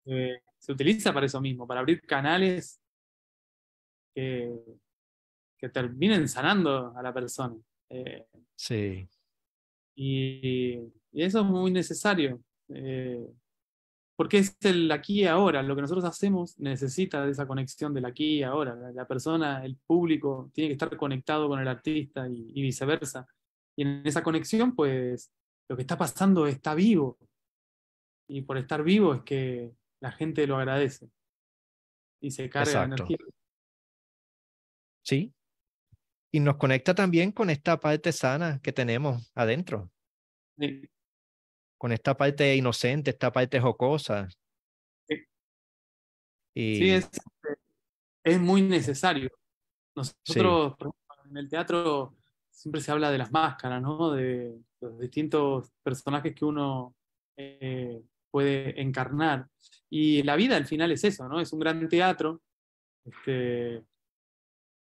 [0.05, 2.81] que se utiliza para eso mismo, para abrir canales
[4.12, 4.53] que,
[5.57, 7.55] que terminen sanando a la persona.
[7.94, 8.26] Eh,
[8.57, 9.09] Sí.
[9.96, 10.74] y,
[11.12, 12.40] y eso es muy necesario.
[12.68, 13.26] eh,
[14.16, 15.61] porque es el aquí y ahora.
[15.62, 18.76] Lo que nosotros hacemos necesita de esa conexión del aquí y ahora.
[18.76, 23.26] La, la persona, el público, tiene que estar conectado con el artista y, y viceversa.
[23.76, 25.33] Y en esa conexión, pues,
[25.68, 27.18] lo que está pasando está vivo.
[28.28, 31.11] Y por estar vivo es que la gente lo agradece.
[32.20, 32.94] Y se carga Exacto.
[32.94, 33.18] energía.
[35.02, 35.33] Sí.
[36.35, 39.92] Y nos conecta también con esta parte sana que tenemos adentro,
[40.59, 40.83] Sí,
[41.79, 44.27] con esta parte inocente, esta parte jocosa.
[45.09, 45.14] Sí.
[46.57, 47.09] Y Sí, es,
[48.25, 49.31] es muy necesario.
[49.94, 50.97] Nosotros, ejemplo,
[51.31, 52.16] en el teatro
[52.51, 54.11] siempre se habla de las máscaras, ¿no?
[54.11, 56.97] De los distintos personajes que uno
[57.37, 59.47] eh, puede encarnar.
[59.88, 61.40] Y la vida al final es eso, ¿no?
[61.40, 62.42] Es un gran teatro
[63.05, 63.85] este,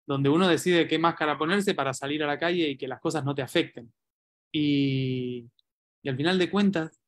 [0.08, 3.24] donde uno decide qué máscara ponerse para salir a la calle y que las cosas
[3.26, 3.92] no te afecten.
[4.52, 5.46] Y,
[6.02, 7.00] y al final de cuentas,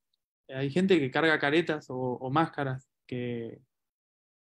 [0.49, 3.59] hay gente que carga caretas o, o máscaras que,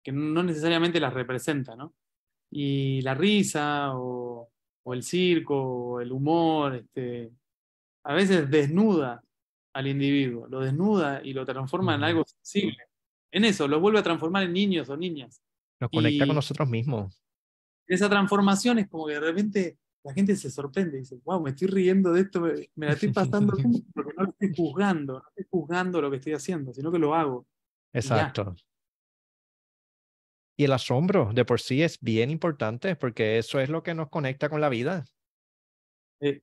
[0.03, 1.93] que no necesariamente las representa, ¿no?
[2.51, 4.49] Y la risa o,
[4.83, 7.31] o el circo o el humor, este,
[8.03, 9.23] a veces desnuda
[9.73, 12.77] al individuo, lo desnuda y lo transforma en algo sensible.
[13.31, 15.41] En eso, lo vuelve a transformar en niños o niñas.
[15.79, 17.20] nos conecta y- con nosotros mismos.
[17.91, 21.49] Esa transformación es como que de repente la gente se sorprende y dice, wow, me
[21.49, 23.53] estoy riendo de esto, me, me la estoy pasando
[23.93, 27.13] porque no lo estoy juzgando, no estoy juzgando lo que estoy haciendo, sino que lo
[27.13, 27.45] hago.
[27.93, 28.55] Exacto.
[30.57, 34.09] Y el asombro de por sí es bien importante porque eso es lo que nos
[34.09, 35.03] conecta con la vida.
[36.21, 36.41] Eh,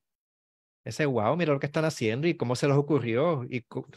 [0.85, 3.43] Ese wow, mira lo que están haciendo y cómo se les ocurrió.
[3.49, 3.87] Y, cu-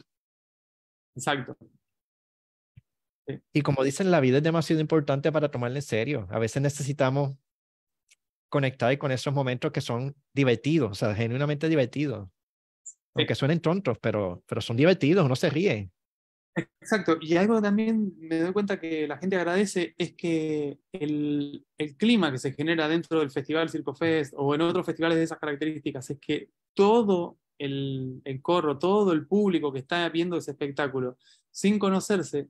[3.53, 6.27] y como dicen, la vida es demasiado importante para tomarla en serio.
[6.31, 7.37] A veces necesitamos
[8.49, 12.29] conectar con esos momentos que son divertidos, o sea, genuinamente divertidos.
[13.15, 15.91] Aunque suenen tontos, pero, pero son divertidos, uno se ríe.
[16.55, 21.97] Exacto, y algo también me doy cuenta que la gente agradece es que el, el
[21.97, 25.39] clima que se genera dentro del Festival Circo Fest o en otros festivales de esas
[25.39, 31.17] características es que todo el, el corro, todo el público que está viendo ese espectáculo
[31.51, 32.49] sin conocerse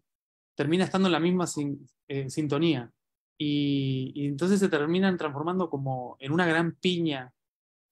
[0.55, 2.91] termina estando en la misma sin- eh, sintonía
[3.39, 7.33] y, y entonces se terminan transformando como en una gran piña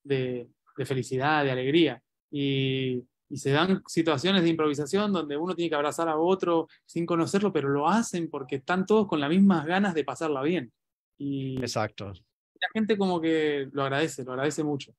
[0.03, 0.47] de,
[0.77, 2.01] de felicidad, de alegría.
[2.31, 7.05] Y, y se dan situaciones de improvisación donde uno tiene que abrazar a otro sin
[7.05, 10.71] conocerlo, pero lo hacen porque están todos con las mismas ganas de pasarla bien.
[11.17, 12.07] Y Exacto.
[12.13, 14.93] la gente como que lo agradece, lo agradece mucho.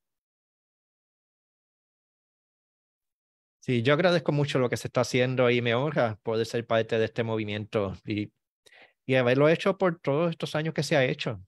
[3.63, 6.99] Sí, yo agradezco mucho lo que se está haciendo y me honra poder ser parte
[6.99, 8.29] de este movimiento y,
[9.05, 11.41] y haberlo hecho por todos estos años que se ha hecho.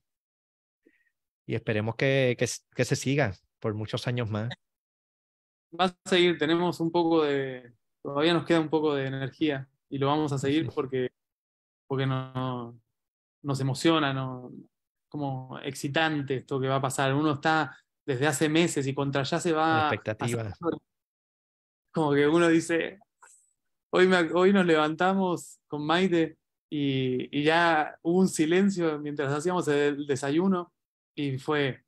[1.44, 4.48] Y esperemos que, que, que se siga por muchos años más.
[5.78, 9.98] Va a seguir, tenemos un poco de, todavía nos queda un poco de energía y
[9.98, 11.10] lo vamos a seguir porque,
[11.86, 12.80] porque no,
[13.42, 14.52] nos emociona, no,
[15.10, 17.12] como excitante esto que va a pasar.
[17.12, 17.76] Uno está
[18.06, 19.90] desde hace meses y contra allá se va.
[19.92, 20.50] expectativa.
[21.96, 22.98] Como que uno dice,
[23.88, 26.36] hoy, me, hoy nos levantamos con Maite
[26.68, 30.74] y, y, ya hubo un silencio mientras hacíamos el desayuno
[31.14, 31.82] y fue,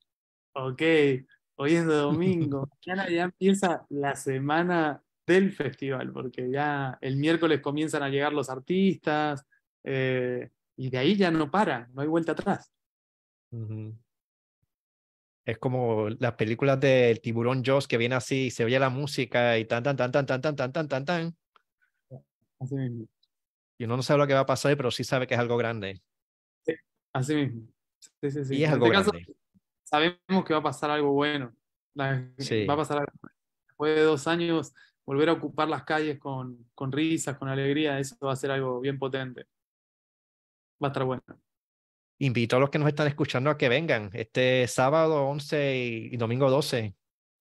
[0.53, 0.81] ok,
[1.57, 8.01] hoy es domingo, mañana ya empieza la semana del festival, porque ya el miércoles comienzan
[8.01, 9.45] a llegar los artistas
[9.83, 12.73] eh, y de ahí ya no para, no hay vuelta atrás.
[13.51, 13.97] Uh -huh.
[15.49, 19.65] Es como las películas del tiburón Joss que viene así, se oye la música y
[19.65, 21.37] tan, tan, tan, tan, tan, tan, tan, tan, tan, tan.
[22.59, 23.07] Así mismo.
[23.79, 25.57] Y uno no sabe lo que va a pasar, pero sí sabe que es algo
[25.57, 26.01] grande.
[26.65, 26.73] Sí,
[27.13, 27.61] así mismo.
[28.21, 28.55] Sí, sí, sí.
[28.57, 29.35] Y es en algo este caso, grande.
[29.83, 31.55] sabemos que va a pasar algo bueno.
[31.95, 32.65] La- Sí.
[32.65, 33.35] Va a pasar algo bueno.
[33.67, 34.73] Después de dos años,
[35.05, 38.79] volver a ocupar las calles con, con risas, con alegría, eso va a ser algo
[38.81, 39.45] bien potente.
[40.83, 41.23] Va a estar bueno.
[42.19, 46.17] Invito a los que nos están escuchando a que vengan este sábado 11 y, y
[46.17, 46.95] domingo 12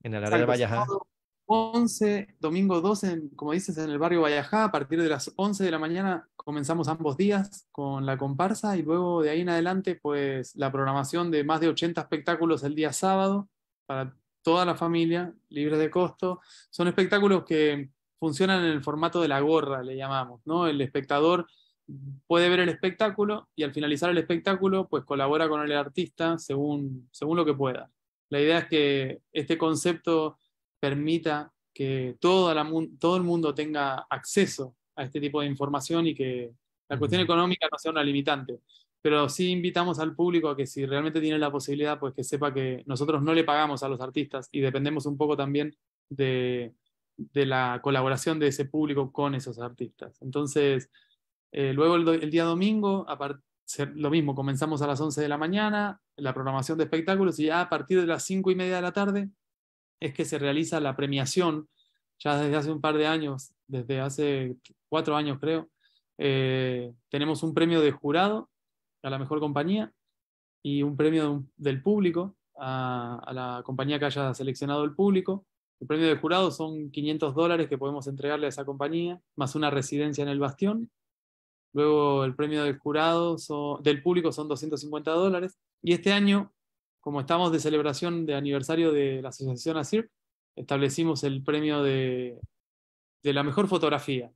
[0.05, 0.75] en el área de Vallajá.
[0.85, 1.03] sábado
[1.47, 5.65] 11, domingo 12, en- como dices, en el barrio Vallajá, a partir de las 11
[5.65, 9.97] de la mañana comenzamos ambos días con la comparsa y luego de ahí en adelante,
[10.01, 13.49] pues la programación de más de 80 espectáculos el día sábado
[13.87, 16.41] para toda la familia, libres de costo.
[16.71, 20.67] Son espectáculos que funcionan en el formato de la gorra, le llamamos, ¿no?
[20.69, 21.47] El espectador
[22.27, 27.09] puede ver el espectáculo y al finalizar el espectáculo, pues colabora con el artista según,
[27.13, 27.91] según lo que pueda.
[28.31, 30.39] La idea es que este concepto
[30.81, 36.15] permita que toda la todo el mundo tenga acceso a este tipo de información y
[36.15, 36.53] que
[36.89, 38.61] la cuestión económica no sea una limitante.
[39.01, 42.53] Pero sí invitamos al público a que si realmente tiene la posibilidad, pues que sepa
[42.53, 45.75] que nosotros no le pagamos a los artistas y dependemos un poco también
[46.11, 46.75] de,
[47.17, 50.21] de la colaboración de ese público con esos artistas.
[50.21, 50.91] Entonces,
[51.53, 53.07] eh, luego el, día domingo,
[53.95, 57.61] lo mismo, comenzamos a las 11 de la mañana, la programación de espectáculos, y ya
[57.61, 59.31] a partir de las 5 y media de la tarde
[60.01, 61.69] es que se realiza la premiación,
[62.19, 64.57] ya desde hace un par de años, desde hace
[64.89, 65.69] cuatro años creo,
[66.19, 68.51] eh, tenemos un premio de jurado
[69.03, 69.93] a la mejor compañía
[70.63, 75.47] y un premio del público a, a la compañía que haya seleccionado el público.
[75.81, 79.71] El premio de jurado son 500 dólares que podemos entregarle a esa compañía, más una
[79.71, 80.91] residencia en el Bastión.
[81.79, 85.57] Luego el premio del jurado son- del público son 250 dólares.
[85.81, 86.53] Y este año,
[87.01, 90.11] como estamos de celebración de aniversario de la Asociación ASIR,
[90.57, 92.41] establecimos el premio de,
[93.23, 94.33] de la mejor fotografía.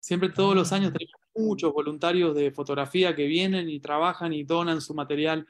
[0.00, 4.80] Siempre todos los años tenemos muchos voluntarios de fotografía que vienen y trabajan y donan
[4.80, 5.46] su material.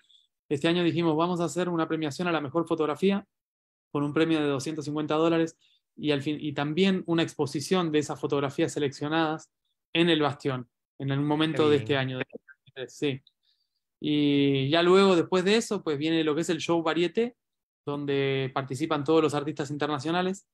[0.48, 3.24] Este año dijimos, vamos a hacer una premiación a la mejor fotografía
[3.92, 5.56] con un premio de 250 dólares
[5.94, 9.52] y, al fin, y también una exposición de esas fotografías seleccionadas
[9.92, 10.68] en el Bastión,
[10.98, 12.18] en el momento de este año.
[12.18, 13.20] de- Sí.
[14.00, 17.36] Y ya luego, después de eso, pues viene lo que es el show Varieté,
[17.84, 20.46] donde participan todos los artistas internacionales.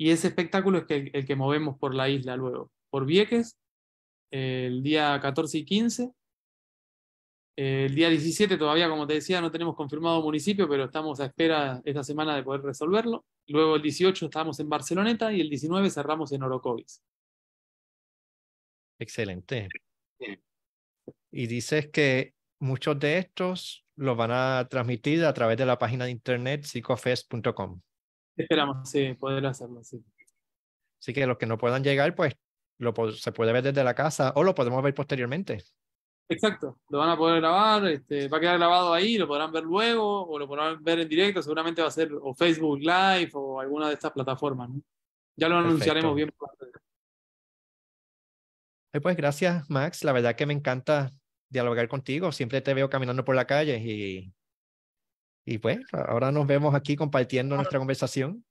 [0.00, 2.70] Y ese espectáculo es que, el, el que movemos por la isla luego.
[2.90, 3.58] Por Vieques,
[4.32, 6.12] el día 14 y 15.
[7.56, 11.82] El día 17 todavía, como te decía, no tenemos confirmado municipio, pero estamos a espera
[11.84, 13.24] esta semana de poder resolverlo.
[13.48, 17.02] Luego el 18 estamos en Barceloneta y el 19 cerramos en Orocovis.
[18.98, 19.68] Excelente.
[21.30, 26.04] Y dices que muchos de estos los van a transmitir a través de la página
[26.04, 27.80] de internet psicofest.com.
[28.36, 29.82] Esperamos sí, poder hacerlo.
[29.82, 30.02] Sí.
[31.00, 32.34] Así que los que no puedan llegar, pues
[32.78, 35.58] lo, se puede ver desde la casa o lo podemos ver posteriormente.
[36.30, 39.64] Exacto, lo van a poder grabar, este, va a quedar grabado ahí, lo podrán ver
[39.64, 43.60] luego o lo podrán ver en directo, seguramente va a ser o Facebook Live o
[43.60, 44.68] alguna de estas plataformas.
[44.68, 44.82] ¿no?
[45.36, 46.30] Ya lo anunciaremos bien.
[46.36, 46.66] pronto.
[48.92, 50.02] Pues gracias, Max.
[50.04, 51.12] La verdad que me encanta
[51.48, 52.32] dialogar contigo.
[52.32, 54.32] Siempre te veo caminando por la calle y,
[55.44, 58.44] y pues ahora nos vemos aquí compartiendo nuestra conversación.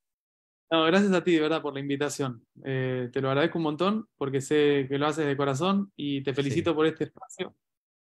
[0.69, 2.45] No, gracias a ti, de verdad, por la invitación.
[2.65, 6.33] Eh, te lo agradezco un montón porque sé que lo haces de corazón y te
[6.33, 7.55] felicito por este espacio.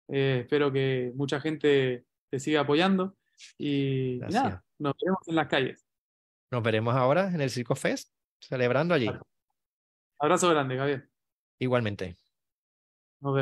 [0.08, 3.16] Eh, espero que mucha gente te siga apoyando
[3.56, 4.42] y, Gracias.
[4.42, 5.86] nada, nos vemos en las calles.
[6.50, 9.10] Nos veremos ahora en el Circo Fest, celebrando allí.
[10.18, 11.08] Abrazo grande, Javier.
[11.58, 12.16] Igualmente.
[13.20, 13.34] Nos vemos.